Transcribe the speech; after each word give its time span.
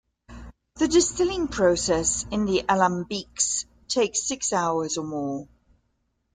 The 0.77 0.87
distilling 0.87 1.47
process 1.49 2.25
in 2.31 2.45
the 2.45 2.63
"alambiques" 2.67 3.65
takes 3.87 4.23
six 4.23 4.51
hours 4.51 4.97
or 4.97 5.05
more. 5.05 5.47